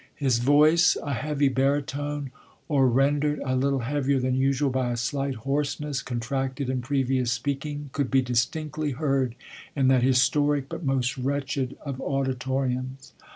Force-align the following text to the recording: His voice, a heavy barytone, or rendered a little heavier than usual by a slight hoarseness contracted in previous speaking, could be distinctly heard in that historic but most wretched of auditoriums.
His 0.15 0.39
voice, 0.39 0.97
a 1.03 1.13
heavy 1.13 1.47
barytone, 1.47 2.31
or 2.67 2.87
rendered 2.87 3.39
a 3.45 3.55
little 3.55 3.81
heavier 3.81 4.19
than 4.19 4.33
usual 4.33 4.71
by 4.71 4.89
a 4.91 4.97
slight 4.97 5.35
hoarseness 5.35 6.01
contracted 6.01 6.71
in 6.71 6.81
previous 6.81 7.31
speaking, 7.31 7.91
could 7.93 8.09
be 8.09 8.23
distinctly 8.23 8.93
heard 8.93 9.35
in 9.75 9.89
that 9.89 10.01
historic 10.01 10.69
but 10.69 10.83
most 10.83 11.19
wretched 11.19 11.77
of 11.85 12.01
auditoriums. 12.01 13.13